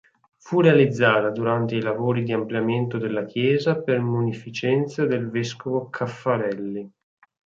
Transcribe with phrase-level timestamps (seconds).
[0.37, 6.91] Fu realizzata durante i lavori di ampliamento della chiesa per munificenza del Vescovo Caffarelli.